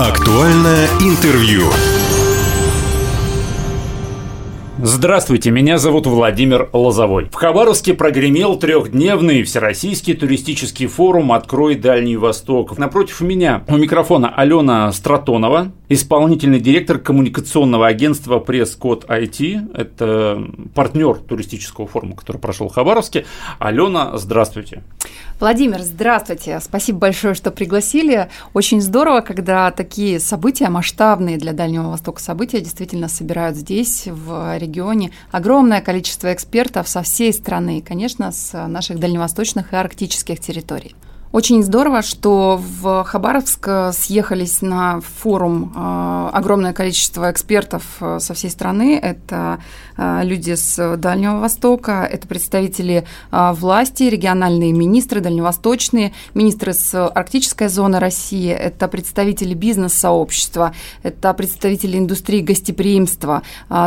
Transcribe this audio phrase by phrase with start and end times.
[0.00, 1.70] Актуальное интервью.
[4.82, 7.28] Здравствуйте, меня зовут Владимир Лозовой.
[7.30, 12.78] В Хабаровске прогремел трехдневный всероссийский туристический форум «Открой Дальний Восток».
[12.78, 19.76] Напротив меня у микрофона Алена Стратонова, исполнительный директор коммуникационного агентства «Пресс-код IT».
[19.76, 23.26] Это партнер туристического форума, который прошел в Хабаровске.
[23.58, 24.82] Алена, здравствуйте.
[25.40, 26.58] Владимир, здравствуйте.
[26.60, 28.30] Спасибо большое, что пригласили.
[28.54, 34.69] Очень здорово, когда такие события, масштабные для Дальнего Востока события, действительно собирают здесь, в регионе
[34.70, 40.94] регионе огромное количество экспертов со всей страны конечно, с наших дальневосточных и арктических территорий.
[41.32, 48.50] Очень здорово, что в Хабаровск съехались на форум э, огромное количество экспертов э, со всей
[48.50, 48.98] страны.
[49.00, 49.60] Это
[49.96, 58.00] э, люди с Дальнего Востока, это представители власти, региональные министры, дальневосточные, министры с арктической зоны
[58.00, 63.42] России, это представители бизнес-сообщества, это представители индустрии гостеприимства,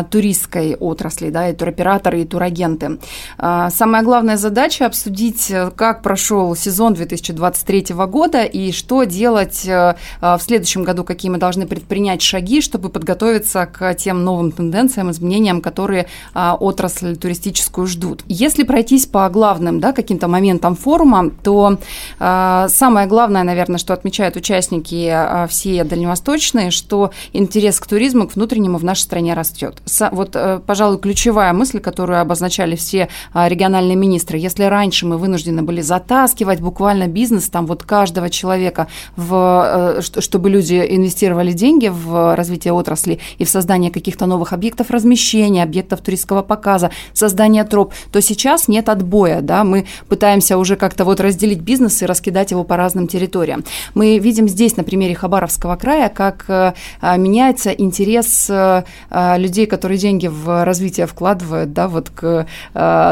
[0.09, 2.99] туристской отрасли, да, и туроператоры, и турагенты.
[3.37, 10.39] Самая главная задача обсудить, как прошел сезон 2020 2023 года и что делать э, в
[10.39, 16.07] следующем году, какие мы должны предпринять шаги, чтобы подготовиться к тем новым тенденциям, изменениям, которые
[16.33, 18.23] а, отрасль туристическую ждут.
[18.27, 21.77] Если пройтись по главным да, каким-то моментам форума, то
[22.19, 28.83] самое главное, наверное, что отмечают участники все дальневосточные, что интерес к туризму, к внутреннему в
[28.83, 29.81] нашей стране растет.
[30.11, 34.37] Вот, э, пожалуй, ключевая мысль, которую обозначали все региональные министры.
[34.37, 40.01] Если раньше мы вынуждены были затаскивать буквально бизнес бизнес там вот каждого человека, в, э,
[40.01, 46.01] чтобы люди инвестировали деньги в развитие отрасли и в создание каких-то новых объектов размещения, объектов
[46.01, 51.61] туристского показа, создание троп, то сейчас нет отбоя, да, мы пытаемся уже как-то вот разделить
[51.61, 53.63] бизнес и раскидать его по разным территориям.
[53.95, 56.73] Мы видим здесь на примере Хабаровского края, как э,
[57.17, 58.83] меняется интерес э,
[59.37, 62.45] людей, которые деньги в развитие вкладывают, да, вот к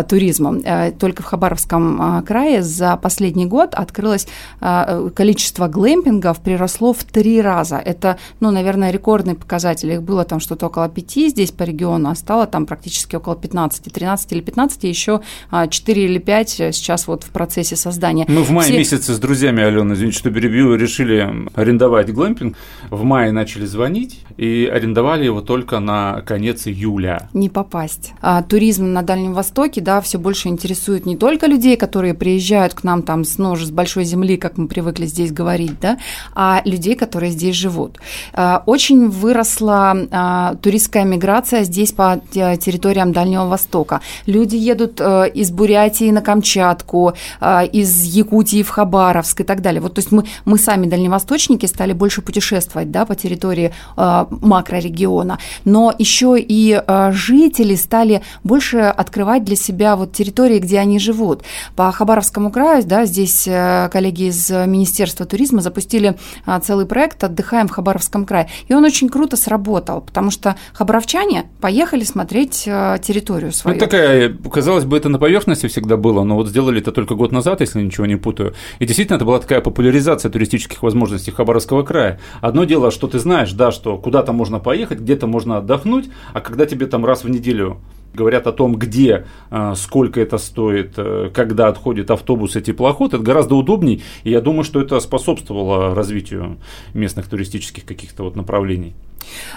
[0.10, 0.56] туризму.
[1.00, 4.28] Только в Хабаровском крае за последний год открылось открылось,
[4.60, 7.78] а, количество глэмпингов приросло в три раза.
[7.78, 9.92] Это, ну, наверное, рекордный показатель.
[9.92, 13.94] Их было там что-то около пяти здесь по региону, а стало там практически около 15,
[13.94, 18.26] 13 или 15, еще 4 или 5 сейчас вот в процессе создания.
[18.28, 18.78] Мы в мае Все...
[18.78, 22.58] месяце с друзьями, Алена, извините, что перебью, решили арендовать глэмпинг.
[22.90, 27.30] В мае начали звонить и арендовали его только на конец июля.
[27.34, 28.14] Не попасть.
[28.22, 32.84] А, туризм на Дальнем Востоке, да, все больше интересует не только людей, которые приезжают к
[32.84, 35.98] нам там с, ну, с большой земли, как мы привыкли здесь говорить, да,
[36.34, 37.98] а людей, которые здесь живут.
[38.34, 44.02] А, очень выросла а, туристская миграция здесь по территориям Дальнего Востока.
[44.26, 49.82] Люди едут э, из Бурятии на Камчатку, а, из Якутии в Хабаровск и так далее.
[49.82, 55.94] Вот, то есть мы, мы сами, дальневосточники, стали больше путешествовать да, по территории макрорегиона, но
[55.98, 56.82] еще и
[57.12, 61.44] жители стали больше открывать для себя вот территории, где они живут.
[61.76, 67.68] По Хабаровскому краю, да, здесь э, коллеги из Министерства туризма запустили а, целый проект «Отдыхаем
[67.68, 68.50] в Хабаровском крае».
[68.68, 73.76] И он очень круто сработал, потому что хабаровчане поехали смотреть а, территорию свою.
[73.76, 77.32] Ну, такая, казалось бы, это на поверхности всегда было, но вот сделали это только год
[77.32, 78.54] назад, если ничего не путаю.
[78.80, 82.20] И действительно, это была такая популяризация туристических возможностей Хабаровского края.
[82.42, 86.66] Одно дело, что ты знаешь, да, что куда-то можно поехать, где-то можно отдохнуть, а когда
[86.66, 87.80] тебе там раз в неделю
[88.14, 93.24] говорят о том, где, э, сколько это стоит, э, когда отходит автобус и теплоход, это
[93.24, 96.58] гораздо удобней, и я думаю, что это способствовало развитию
[96.94, 98.94] местных туристических каких-то вот направлений.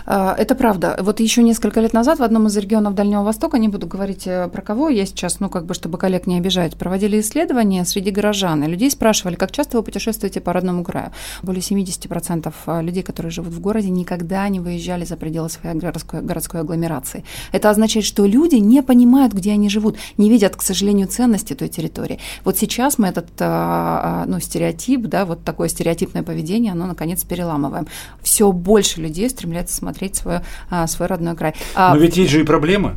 [0.07, 0.97] А, это правда.
[1.01, 4.49] Вот еще несколько лет назад в одном из регионов Дальнего Востока, не буду говорить э,
[4.49, 8.65] про кого, я сейчас, ну, как бы, чтобы коллег не обижать, проводили исследования среди горожан,
[8.65, 11.13] и людей спрашивали, как часто вы путешествуете по родному краю.
[11.43, 16.23] Более 70% э, людей, которые живут в городе, никогда не выезжали за пределы своей городской,
[16.23, 17.25] городской агломерации.
[17.53, 21.69] Это означает, что люди не понимают, где они живут, не видят, к сожалению, ценности той
[21.69, 22.19] территории.
[22.45, 27.87] Вот сейчас мы этот, э, ну, стереотип, да, вот такое стереотипное поведение, оно, наконец, переламываем.
[28.23, 30.41] Все больше людей стремляется смотреть свой,
[30.71, 31.55] а, свой родной край.
[31.75, 32.97] А Но ведь есть же и проблемы.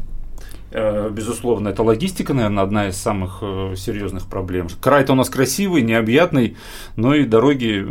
[0.71, 4.67] Э, безусловно, это логистика, наверное, одна из самых э, серьезных проблем.
[4.81, 6.57] Край-то у нас красивый, необъятный,
[6.97, 7.87] но и дороги,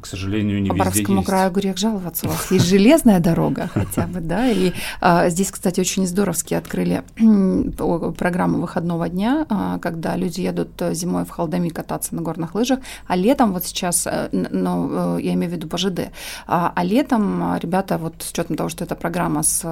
[0.00, 1.14] к сожалению, не По везде есть.
[1.14, 5.50] По краю грех жаловаться, у вас есть железная дорога хотя бы, да, и а, здесь,
[5.50, 12.14] кстати, очень здоровски открыли программу выходного дня, а, когда люди едут зимой в Халдами кататься
[12.14, 16.10] на горных лыжах, а летом вот сейчас, э, ну, я имею в виду по ЖД,
[16.46, 19.62] а, а летом ребята, вот с учетом того, что эта программа с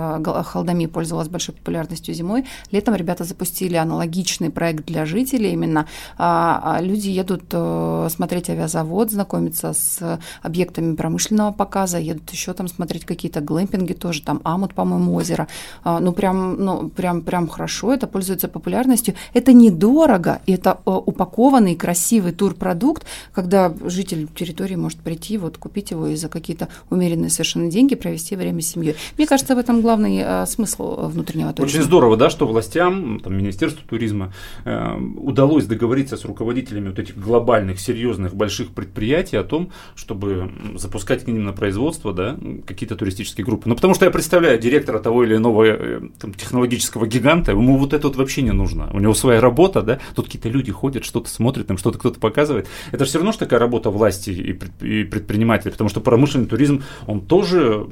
[0.45, 2.45] Халдами пользовалась большой популярностью зимой, весной.
[2.71, 5.87] Летом ребята запустили аналогичный проект для жителей именно.
[6.19, 12.69] А, а люди едут э, смотреть авиазавод, знакомиться с объектами промышленного показа, едут еще там
[12.69, 15.49] смотреть какие-то глэмпинги тоже, там Амут, по-моему, озеро.
[15.85, 19.15] А, ну, прям, ну, прям, прям хорошо, это пользуется популярностью.
[19.35, 26.09] Это недорого, это э, упакованный красивый турпродукт, когда житель территории может прийти, вот купить его
[26.09, 28.97] и за какие-то умеренные совершенно деньги провести время с семьей.
[29.17, 31.79] Мне кажется, в этом главный э, смысл внутреннего туризма.
[31.79, 34.33] Очень здорово, да, что властям, там, Министерству туризма
[34.65, 41.25] э, удалось договориться с руководителями вот этих глобальных, серьезных, больших предприятий о том, чтобы запускать
[41.25, 42.37] к ним на производство, да,
[42.67, 43.69] какие-то туристические группы.
[43.69, 47.93] Ну, потому что я представляю директора того или иного э, там, технологического гиганта, ему вот
[47.93, 48.91] это вот вообще не нужно.
[48.93, 52.69] У него своя работа, да, тут какие-то люди ходят, что-то смотрят, там что-то кто-то показывает.
[52.93, 57.21] Это же все равно что такая работа власти и предпринимателей, потому что промышленный туризм, он
[57.21, 57.87] тоже,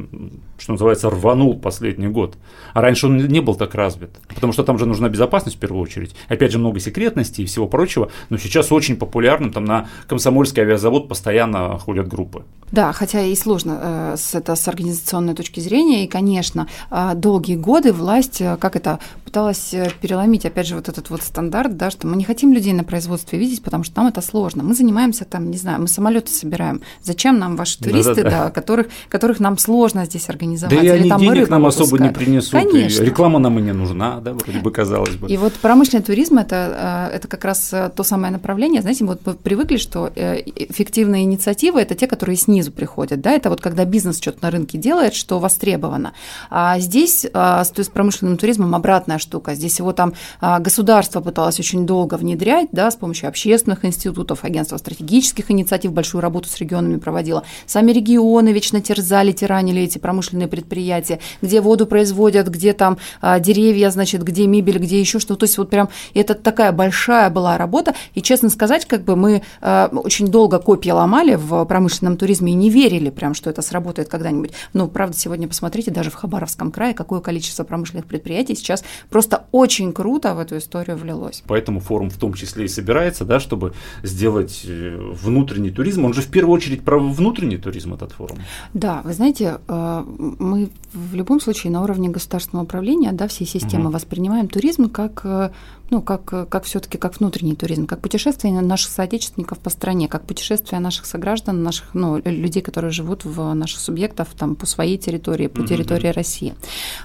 [0.59, 2.37] что называется, рванул последний год.
[2.75, 5.83] А раньше он не был так развит, потому что там же нужна безопасность в первую
[5.83, 6.15] очередь.
[6.29, 11.09] Опять же, много секретности и всего прочего, но сейчас очень популярным, там на Комсомольский авиазавод
[11.09, 12.45] постоянно ходят группы.
[12.71, 17.57] Да, хотя и сложно э, с, это с организационной точки зрения, и, конечно, э, долгие
[17.57, 21.91] годы власть, э, как это, пыталась э, переломить, опять же, вот этот вот стандарт, да,
[21.91, 24.63] что мы не хотим людей на производстве видеть, потому что нам это сложно.
[24.63, 26.81] Мы занимаемся там, не знаю, мы самолеты собираем.
[27.03, 28.51] Зачем нам ваши туристы, да, да, да.
[28.51, 30.75] которых, которых нам сложно здесь организовать?
[30.75, 33.03] Да и они там денег нам особо не принесут, Конечно.
[33.03, 35.29] и реклама нам и не нужна, да, вроде бы казалось бы.
[35.29, 39.35] И вот промышленный туризм это, э, это как раз то самое направление, знаете, вот мы
[39.35, 44.39] привыкли, что эффективные инициативы– это те, которые снизу приходят, да, это вот когда бизнес что-то
[44.43, 46.13] на рынке делает, что востребовано.
[46.51, 49.55] А здесь а, с, с промышленным туризмом обратная штука.
[49.55, 55.51] Здесь его там государство пыталось очень долго внедрять, да, с помощью общественных институтов, агентства стратегических
[55.51, 57.45] инициатив, большую работу с регионами проводила.
[57.67, 62.99] Сами регионы вечно терзали, тиранили эти промышленные предприятия, где воду производят, где там
[63.41, 65.41] деревья, значит, где мебель, где еще что-то.
[65.41, 67.95] То есть вот прям это такая большая была работа.
[68.15, 72.71] И, честно сказать, как бы мы очень долго копии ломали в промышленном туризме и не
[72.71, 74.53] верили прям, что это сработает когда-нибудь.
[74.73, 79.93] Но, правда, сегодня посмотрите, даже в Хабаровском крае, какое количество промышленных предприятий сейчас просто очень
[79.93, 81.43] круто в эту историю влилось.
[81.47, 83.73] Поэтому форум в том числе и собирается, да, чтобы
[84.03, 86.05] сделать э, внутренний туризм.
[86.05, 88.39] Он же в первую очередь про внутренний туризм, этот форум.
[88.75, 90.05] Да, вы знаете, э,
[90.39, 93.92] мы в любом случае на уровне государственного управления, да, всей системы угу.
[93.93, 95.51] Воспринимаем туризм как э,
[95.93, 100.81] ну, как, как все-таки как внутренний туризм, как путешествие наших соотечественников по стране, как путешествие
[100.81, 105.67] наших сограждан, наших, ну, людей, которые живут в наших субъектов там, по своей территории, по
[105.67, 106.15] территории mm-hmm.
[106.15, 106.55] России.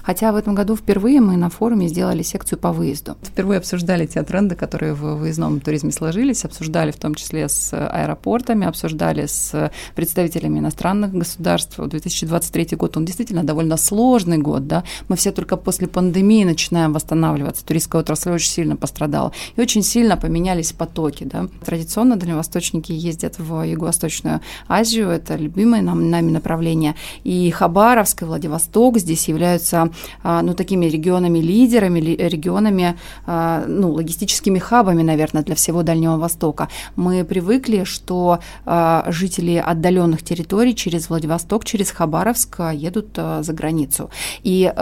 [0.02, 3.18] Хотя в этом году впервые мы на форуме сделали секцию по выезду.
[3.22, 8.66] Впервые обсуждали те тренды, которые в выездном туризме сложились, обсуждали в том числе с аэропортами,
[8.66, 11.78] обсуждали с представителями иностранных государств.
[11.78, 17.66] 2023 год, он действительно довольно сложный год, да, мы все только после пандемии начинаем восстанавливаться,
[17.66, 19.32] туристская отрасль очень сильно пострадала.
[19.56, 21.24] И очень сильно поменялись потоки.
[21.24, 21.48] Да.
[21.64, 26.94] Традиционно дальневосточники ездят в Юго-Восточную Азию, это любимое нам, нами направление.
[27.24, 29.90] И Хабаровск и Владивосток здесь являются
[30.22, 32.96] а, ну, такими регионами-лидерами, регионами,
[33.26, 36.68] а, ну, логистическими хабами, наверное, для всего Дальнего Востока.
[36.96, 44.10] Мы привыкли, что а, жители отдаленных территорий через Владивосток, через Хабаровск едут за границу.
[44.42, 44.72] И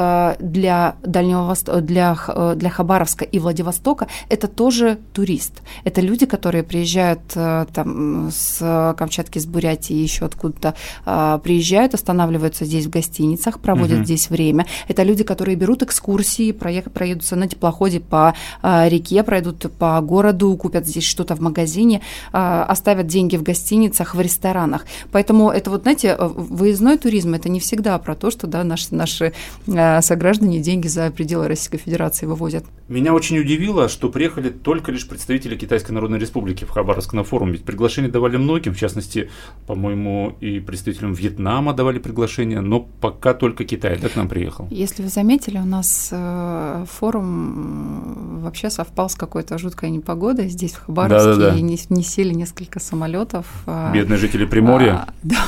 [0.41, 2.17] для Дальнего Востока, для,
[2.57, 5.63] для Хабаровска и Владивостока Востока, это тоже турист.
[5.85, 10.75] Это люди, которые приезжают э, там с Камчатки, с Бурятии, еще откуда-то
[11.05, 14.05] э, приезжают, останавливаются здесь в гостиницах, проводят угу.
[14.05, 14.67] здесь время.
[14.89, 20.57] Это люди, которые берут экскурсии, проехать, проедутся на теплоходе по э, реке, пройдут по городу,
[20.57, 22.03] купят здесь что-то в магазине,
[22.33, 24.85] оставят деньги в гостиницах, в ресторанах.
[25.13, 29.33] Поэтому это вот, знаете, выездной туризм, это не всегда про то, что да, наши, наши
[29.67, 32.65] сограждане деньги за пределы Российской Федерации вывозят.
[32.89, 37.25] Меня очень удивило, удивило, что приехали только лишь представители Китайской Народной Республики в Хабаровск на
[37.25, 37.53] форум.
[37.53, 39.31] Ведь приглашение давали многим, в частности,
[39.67, 44.69] по-моему, и представителям Вьетнама давали приглашение, но пока только Китай да, к нам приехал.
[44.71, 50.87] Если вы заметили, у нас э, форум вообще совпал с какой-то жуткой непогодой здесь, в
[50.87, 51.57] Хабаровске, да, да, да.
[51.57, 53.47] и не, не сели несколько самолетов.
[53.67, 54.93] А, Бедные жители Приморья.
[54.93, 55.45] А, да.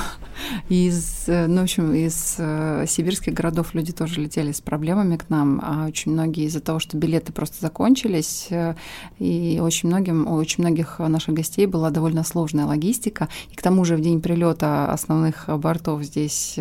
[0.68, 5.28] Из, э, ну, в общем, из э, сибирских городов люди тоже летели с проблемами к
[5.30, 8.07] нам, а очень многие из-за того, что билеты просто закончились,
[8.50, 8.74] э,
[9.18, 13.84] и очень многим, у очень многих наших гостей была довольно сложная логистика, и к тому
[13.84, 16.58] же в день прилета основных бортов здесь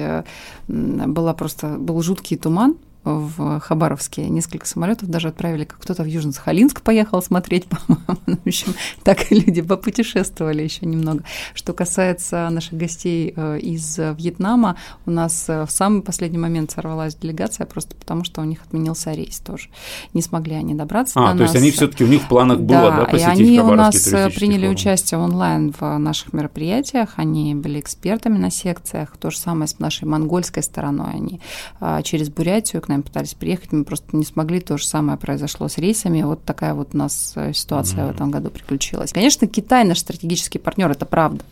[0.67, 4.27] была просто, был жуткий туман, в Хабаровске.
[4.29, 8.21] Несколько самолетов даже отправили, как кто-то в Южно-Сахалинск поехал смотреть, по-моему.
[8.25, 8.73] Ну, в общем,
[9.03, 11.23] так и люди попутешествовали еще немного.
[11.53, 17.15] Что касается наших гостей э, из Вьетнама, у нас э, в самый последний момент сорвалась
[17.15, 19.69] делегация, просто потому что у них отменился рейс тоже.
[20.13, 21.53] Не смогли они добраться а, до то нас.
[21.53, 23.95] есть они все-таки у них в планах было, да, да посетить и они у нас
[23.95, 24.73] туристический приняли форум?
[24.73, 30.05] участие онлайн в наших мероприятиях, они были экспертами на секциях, то же самое с нашей
[30.05, 31.41] монгольской стороной, они
[31.79, 35.67] а, через Бурятию к нам пытались приехать, мы просто не смогли, то же самое произошло
[35.67, 38.11] с рейсами, вот такая вот у нас э, ситуация mm-hmm.
[38.11, 39.13] в этом году приключилась.
[39.13, 41.43] Конечно, Китай наш стратегический партнер, это правда.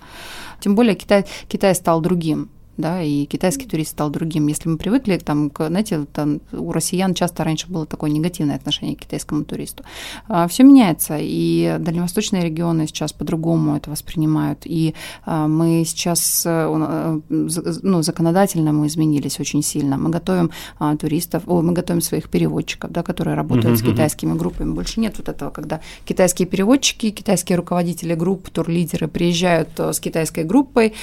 [0.60, 4.48] Тем более Китай, Китай стал другим да, и китайский турист стал другим.
[4.48, 8.96] Если мы привыкли, там, к, знаете, там, у россиян часто раньше было такое негативное отношение
[8.96, 9.84] к китайскому туристу.
[10.28, 14.94] А, все меняется, и дальневосточные регионы сейчас по-другому это воспринимают, и
[15.26, 19.98] а, мы сейчас, э, ну, законодательно мы изменились очень сильно.
[19.98, 24.34] Мы готовим а, туристов, о, мы готовим своих переводчиков, да, которые работают uh-huh, с китайскими
[24.38, 24.74] группами.
[24.74, 30.44] Больше нет вот этого, когда китайские переводчики, китайские руководители групп, турлидеры приезжают э, с китайской
[30.44, 30.94] группой,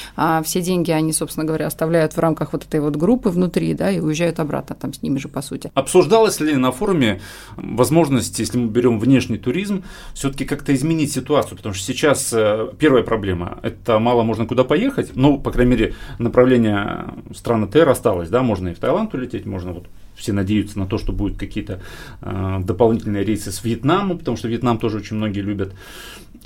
[0.45, 3.90] все деньги они, собственно говоря, которые оставляют в рамках вот этой вот группы внутри, да,
[3.90, 5.71] и уезжают обратно там с ними же, по сути.
[5.75, 7.21] Обсуждалась ли на форуме
[7.57, 9.83] возможность, если мы берем внешний туризм,
[10.14, 11.57] все-таки как-то изменить ситуацию?
[11.57, 15.95] Потому что сейчас э, первая проблема– это мало можно куда поехать, ну, по крайней мере,
[16.19, 17.04] направление
[17.35, 20.99] страны ТР осталось, да, можно и в Таиланд улететь, можно вот все надеются на то,
[20.99, 21.81] что будут какие-то
[22.23, 25.73] э, дополнительные рейсы с Вьетнамом, потому что Вьетнам тоже очень многие любят.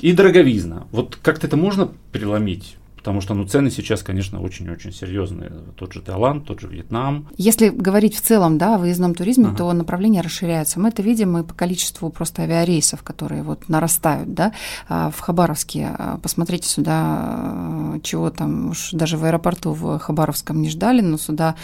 [0.03, 0.87] И дороговизна.
[0.93, 2.77] Вот как-то это можно преломить?
[3.07, 5.53] Потому что ну, цены сейчас, конечно, очень-очень серьезные.
[5.77, 7.29] Тот же Таиланд, тот же Вьетнам.
[7.37, 9.59] Если говорить в целом да, о выездном туризме, ага.
[9.59, 10.81] то направление расширяется.
[10.81, 14.35] Мы это видим и по количеству просто авиарейсов, которые вот нарастают.
[14.35, 14.53] Да?
[14.89, 20.61] А, в Хабаровске, а, посмотрите сюда, а, чего там, уж даже в аэропорту в Хабаровском
[20.61, 21.55] не ждали, но сюда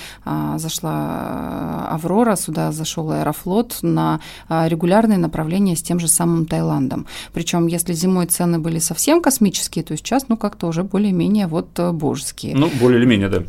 [0.56, 7.06] зашла Аврора, сюда зашел Аэрофлот на регулярные направления с тем же самым Таиландом.
[7.32, 11.78] Причем, если зимой цены были совсем космические, то сейчас, ну, как-то уже более-менее более-менее вот
[11.78, 12.54] э, божеские.
[12.54, 13.42] Ну, более или менее, да.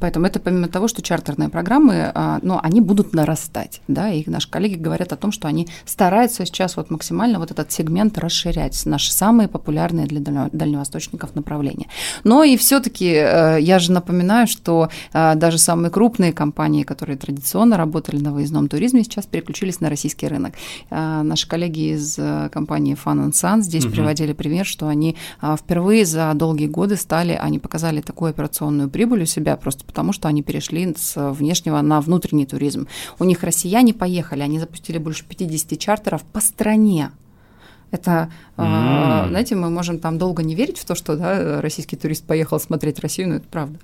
[0.00, 4.50] Поэтому это помимо того, что чартерные программы, а, но они будут нарастать, да, и наши
[4.50, 9.12] коллеги говорят о том, что они стараются сейчас вот максимально вот этот сегмент расширять, наши
[9.12, 11.86] самые популярные для дальневосточников направления.
[12.24, 17.76] Но и все-таки э, я же напоминаю, что э, даже самые крупные компании, которые традиционно
[17.76, 20.54] работали на выездном туризме, сейчас переключились на российский рынок.
[20.90, 22.18] Э, наши коллеги из
[22.52, 23.94] компании Fun Sun здесь угу.
[23.94, 29.26] приводили пример, что они впервые за долгие годы стали, они показали такую операционную прибыль у
[29.26, 32.88] себя, просто потому, что они перешли с внешнего на внутренний туризм.
[33.18, 37.10] У них россияне поехали, они запустили больше 50 чартеров по стране.
[37.90, 39.28] Это, mm.
[39.28, 43.00] знаете, мы можем там долго не верить в то, что да, российский турист поехал смотреть
[43.00, 43.78] Россию, но это правда.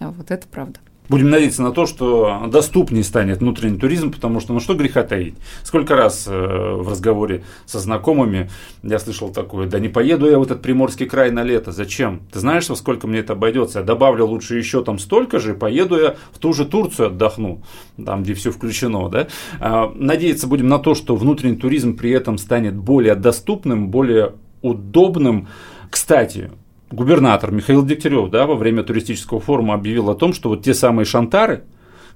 [0.00, 0.80] А вот это правда.
[1.08, 5.34] Будем надеяться на то, что доступнее станет внутренний туризм, потому что, ну что греха таить.
[5.62, 8.50] Сколько раз э, в разговоре со знакомыми
[8.82, 12.22] я слышал такое, да не поеду я в этот Приморский край на лето, зачем?
[12.32, 13.80] Ты знаешь, во сколько мне это обойдется?
[13.80, 17.62] Я добавлю лучше еще там столько же, поеду я в ту же Турцию отдохну,
[18.02, 19.28] там, где все включено, да?
[19.60, 24.32] А, надеяться будем на то, что внутренний туризм при этом станет более доступным, более
[24.62, 25.48] удобным.
[25.90, 26.50] Кстати,
[26.94, 31.04] губернатор Михаил Дегтярев да, во время туристического форума объявил о том, что вот те самые
[31.04, 31.64] шантары,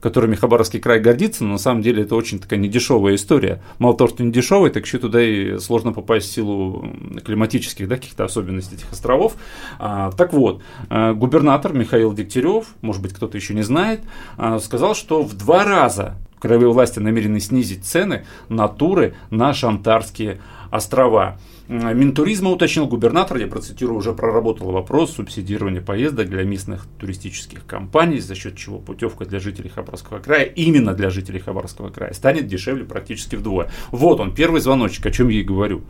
[0.00, 3.62] которыми Хабаровский край гордится, но на самом деле это очень такая недешевая история.
[3.78, 6.88] Мало того, что не дешевая, так еще туда и сложно попасть в силу
[7.24, 9.34] климатических да, каких-то особенностей этих островов.
[9.78, 14.00] А, так вот, а, губернатор Михаил Дегтярев, может быть, кто-то еще не знает,
[14.36, 20.40] а, сказал, что в два раза краевые власти намерены снизить цены на туры на Шантарские.
[21.68, 28.34] Минтуризма уточнил губернатор, я процитирую, уже проработал вопрос субсидирования поездок для местных туристических компаний, за
[28.34, 33.36] счет чего путевка для жителей Хабаровского края, именно для жителей Хабаровского края, станет дешевле практически
[33.36, 33.70] вдвое.
[33.90, 35.80] Вот он, первый звоночек, о чем я и говорю.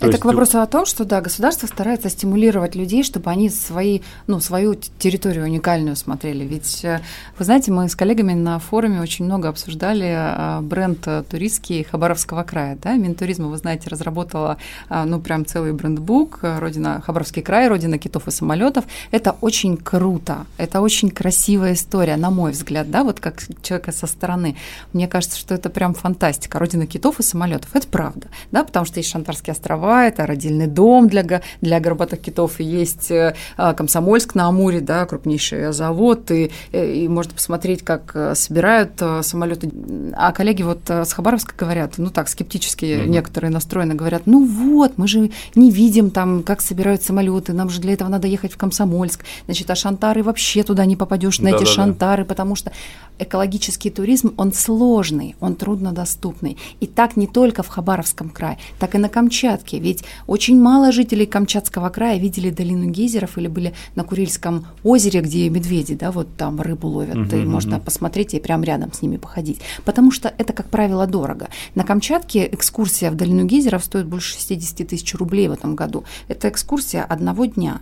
[0.00, 0.20] То Это есть...
[0.20, 4.74] к вопросу о том, что да, государство старается стимулировать людей, чтобы они свои, ну, свою
[4.74, 6.44] территорию уникальную смотрели.
[6.44, 7.00] Ведь, э,
[7.38, 12.42] вы знаете, мы с коллегами на форуме очень много обсуждали э, бренд э, туристский Хабаровского
[12.42, 12.76] края.
[12.82, 12.94] Да?
[12.94, 13.88] Минтуризма, вы знаете,
[14.28, 14.58] разработала
[14.90, 18.84] ну, прям целый брендбук «Родина, Хабаровский край, родина китов и самолетов».
[19.10, 24.06] Это очень круто, это очень красивая история, на мой взгляд, да, вот как человека со
[24.06, 24.56] стороны.
[24.92, 26.58] Мне кажется, что это прям фантастика.
[26.58, 31.08] Родина китов и самолетов, это правда, да, потому что есть Шантарские острова, это родильный дом
[31.08, 37.32] для, для горбатых китов, есть э, Комсомольск на Амуре, да, крупнейший завод, и, и можно
[37.32, 39.70] посмотреть, как э, собирают э, самолеты.
[40.14, 43.08] А коллеги вот с Хабаровска говорят, ну так, скептически mm-hmm.
[43.08, 47.70] некоторые настроены, говорят, говорят, ну вот, мы же не видим там, как собирают самолеты, нам
[47.70, 51.50] же для этого надо ехать в Комсомольск, значит, а шантары вообще туда не попадешь на
[51.50, 52.28] да, эти да, шантары, да.
[52.28, 52.72] потому что
[53.18, 56.56] экологический туризм, он сложный, он труднодоступный.
[56.80, 59.78] И так не только в Хабаровском крае, так и на Камчатке.
[59.78, 65.48] Ведь очень мало жителей Камчатского края видели долину гейзеров или были на Курильском озере, где
[65.48, 67.50] медведи, да, вот там рыбу ловят, угу, и угу.
[67.50, 69.60] можно посмотреть и прямо рядом с ними походить.
[69.84, 71.48] Потому что это, как правило, дорого.
[71.74, 76.04] На Камчатке экскурсия в долину гейзеров стоит больше 60 тысяч рублей в этом году.
[76.28, 77.80] Это экскурсия одного дня.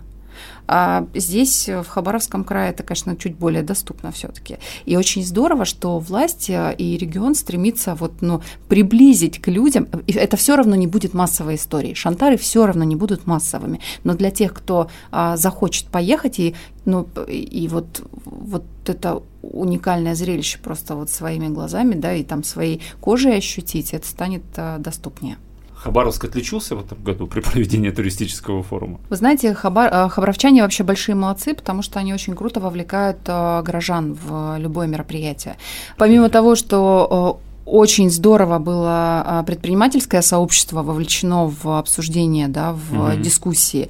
[0.69, 4.59] А здесь, в Хабаровском крае, это, конечно, чуть более доступно все-таки.
[4.85, 9.89] И очень здорово, что власти и регион стремится вот, ну, приблизить к людям.
[10.07, 11.95] И это все равно не будет массовой историей.
[11.95, 13.81] Шантары все равно не будут массовыми.
[14.05, 16.55] Но для тех, кто а, захочет поехать и,
[16.85, 22.83] ну, и вот, вот это уникальное зрелище просто вот своими глазами, да, и там своей
[23.01, 25.39] кожей ощутить, это станет а, доступнее.
[25.77, 28.99] Хабаровск отличился в этом году при проведении туристического форума?
[29.11, 33.63] Вы знаете, хабар, э, хабаровчане вообще большие молодцы, потому что они очень круто вовлекают э,
[33.63, 35.57] горожан в любое мероприятие.
[35.99, 43.21] Помимо того, что э, очень здорово было предпринимательское сообщество вовлечено в обсуждение, да, в mm-hmm.
[43.21, 43.89] дискуссии,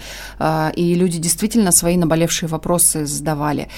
[0.77, 3.69] и люди действительно свои наболевшие вопросы задавали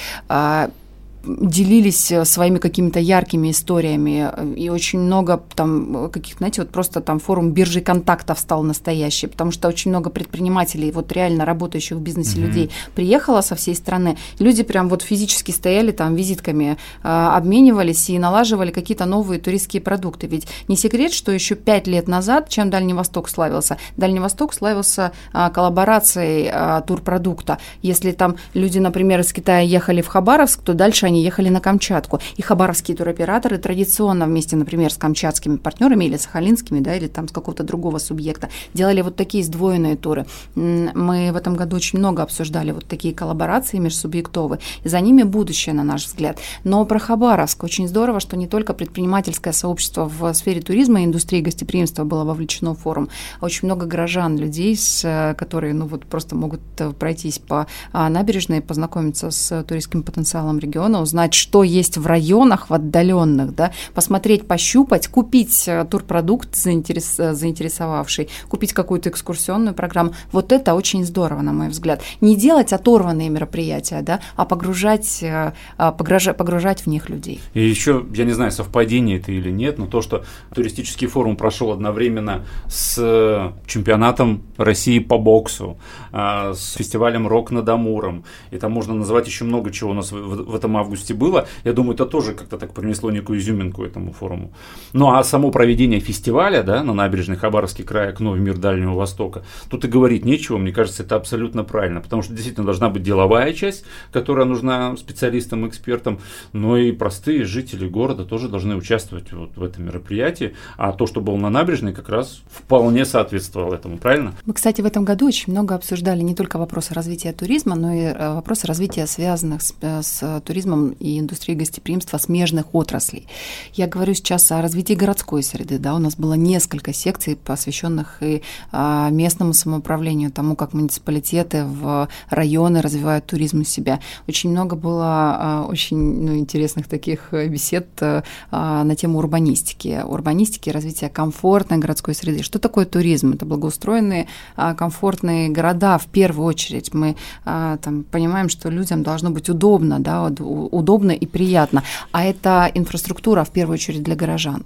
[1.24, 6.70] делились э, своими какими-то яркими историями, э, и очень много там э, каких, знаете, вот
[6.70, 11.98] просто там форум биржи контактов стал настоящий, потому что очень много предпринимателей, вот реально работающих
[11.98, 12.46] в бизнесе mm-hmm.
[12.46, 18.70] людей приехало со всей страны, люди прям вот физически стояли там визитками, обменивались и налаживали
[18.70, 23.28] какие-то новые туристские продукты, ведь не секрет, что еще пять лет назад, чем Дальний Восток
[23.28, 30.62] славился, Дальний Восток славился коллаборацией турпродукта, если там люди, например, из Китая ехали в Хабаровск,
[30.62, 32.20] то дальше они ехали на Камчатку.
[32.36, 37.32] И хабаровские туроператоры традиционно вместе, например, с камчатскими партнерами или сахалинскими, да, или там с
[37.32, 40.26] какого-то другого субъекта, делали вот такие сдвоенные туры.
[40.54, 45.74] Мы в этом году очень много обсуждали вот такие коллаборации межсубъектовые, и за ними будущее,
[45.74, 46.38] на наш взгляд.
[46.64, 51.40] Но про Хабаровск очень здорово, что не только предпринимательское сообщество в сфере туризма и индустрии
[51.40, 53.08] гостеприимства было вовлечено в форум,
[53.40, 58.08] а очень много горожан, людей, с, которые ну, вот просто могут э, пройтись по а,
[58.08, 64.46] набережной, познакомиться с туристским потенциалом региона, узнать, что есть в районах, в отдаленных, да, посмотреть,
[64.46, 70.12] пощупать, купить э, турпродукт, заинтерес, э, заинтересовавший, купить какую-то экскурсионную программу.
[70.32, 72.02] Вот это очень здорово, на мой взгляд.
[72.20, 77.40] Не делать оторванные мероприятия, да, а погружать, э, а, погружать, погружать в них людей.
[77.54, 81.72] И еще, я не знаю, совпадение это или нет, но то, что туристический форум прошел
[81.72, 85.78] одновременно с чемпионатом России по боксу,
[86.12, 90.54] с фестивалем «Рок над Амуром», и там можно назвать еще много чего у нас в
[90.54, 91.46] этом августе было.
[91.64, 94.52] Я думаю, это тоже как-то так принесло некую изюминку этому форуму.
[94.92, 99.44] Ну а само проведение фестиваля да, на набережной Хабаровский край, окно в мир Дальнего Востока,
[99.68, 103.52] тут и говорить нечего, мне кажется, это абсолютно правильно, потому что действительно должна быть деловая
[103.52, 106.20] часть, которая нужна специалистам, экспертам,
[106.52, 111.20] но и простые жители города тоже должны участвовать вот в этом мероприятии, а то, что
[111.20, 114.34] было на набережной, как раз вполне соответствовало этому, правильно?
[114.46, 118.00] Мы, кстати, в этом году очень много обсуждали не только вопросы развития туризма, но и
[118.00, 123.26] э, вопросы развития, связанных с, э, с туризмом и индустрии гостеприимства смежных отраслей.
[123.74, 125.78] Я говорю сейчас о развитии городской среды.
[125.78, 132.08] Да, у нас было несколько секций, посвященных и а, местному самоуправлению, тому, как муниципалитеты в
[132.30, 134.00] районы развивают туризм у себя.
[134.26, 140.02] Очень много было а, очень ну, интересных таких бесед а, на тему урбанистики.
[140.04, 142.42] Урбанистики, развития комфортной городской среды.
[142.42, 143.32] Что такое туризм?
[143.32, 146.92] Это благоустроенные, комфортные города в первую очередь.
[146.94, 150.28] Мы там, понимаем, что людям должно быть удобно, да,
[150.70, 151.82] удобно и приятно.
[152.12, 154.64] А это инфраструктура, в первую очередь, для горожан.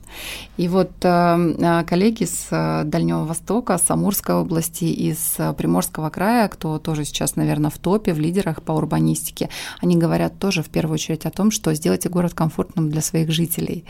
[0.56, 6.48] И вот э, э, коллеги с э, Дальнего Востока, с Амурской области, из Приморского края,
[6.48, 9.48] кто тоже сейчас, наверное, в топе, в лидерах по урбанистике,
[9.80, 13.84] они говорят тоже в первую очередь о том, что сделайте город комфортным для своих жителей.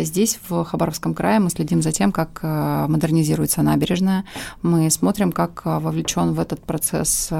[0.00, 4.24] Здесь, в Хабаровском крае, мы следим за тем, как модернизируется набережная,
[4.62, 7.30] мы смотрим, как вовлечен в этот процесс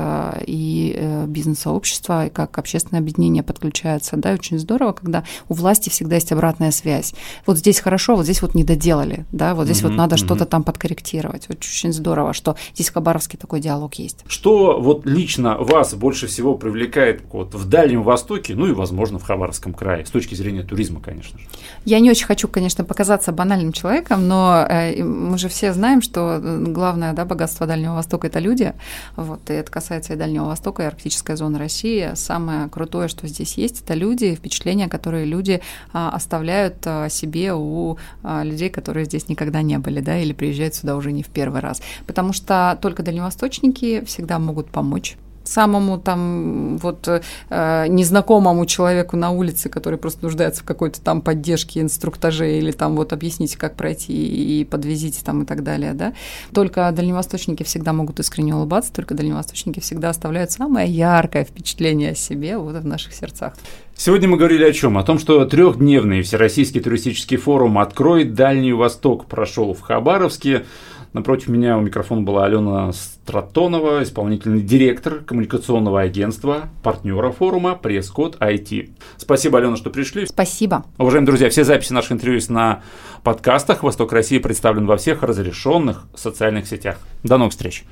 [0.47, 6.17] и бизнес-сообщество, и как общественное объединение подключается получается, да, очень здорово, когда у власти всегда
[6.17, 7.15] есть обратная связь.
[7.47, 10.25] Вот здесь хорошо, вот здесь вот не доделали, да, вот здесь угу, вот надо угу.
[10.25, 11.49] что-то там подкорректировать.
[11.49, 14.25] Вот очень здорово, что здесь в Хабаровске такой диалог есть.
[14.27, 19.25] Что вот лично вас больше всего привлекает вот в Дальнем Востоке, ну и, возможно, в
[19.25, 21.47] Хабаровском крае, с точки зрения туризма, конечно же?
[21.85, 26.41] Я не очень хочу, конечно, показаться банальным человеком, но э, мы же все знаем, что
[26.41, 28.73] главное да, богатство Дальнего Востока– это люди.
[29.17, 32.13] Вот, и это касается и Дальнего Востока, и арктической зоны России.
[32.15, 35.61] Самое крутое, что здесь есть, это люди, впечатления, которые люди
[35.93, 40.75] а, оставляют а, себе у а, людей, которые здесь никогда не были, да, или приезжают
[40.75, 41.83] сюда уже не в первый раз.
[42.07, 49.69] Потому что только дальневосточники всегда могут помочь самому там вот э, незнакомому человеку на улице,
[49.69, 54.65] который просто нуждается в какой-то там поддержке, инструктаже или там вот объясните, как пройти и
[54.65, 56.15] подвезите там и так далее, да.
[56.53, 62.59] Только дальневосточники всегда могут искренне улыбаться, только дальневосточники всегда оставляют самое яркое впечатление о себе
[62.59, 63.55] вот в наших сердцах.
[63.95, 64.99] Сегодня мы говорили о чем?
[64.99, 70.65] О том, что трехдневный Всероссийский туристический форум «Открой Дальний Восток» прошел в Хабаровске.
[71.13, 78.91] Напротив меня у микрофона была Алена Стратонова, исполнительный директор коммуникационного агентства, партнера форума Пресс-код IT.
[79.19, 80.27] Спасибо, Алена, что пришли.
[80.27, 80.85] Спасибо.
[80.97, 82.83] Уважаемые друзья, все записи наших интервью есть на
[83.23, 83.83] подкастах.
[83.83, 86.99] «Восток России» представлен во всех разрешенных социальных сетях.
[87.23, 87.85] До новых встреч.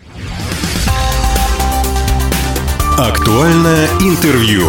[2.99, 4.65] Актуальное интервью.